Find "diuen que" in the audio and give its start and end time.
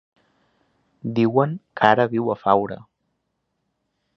1.19-1.91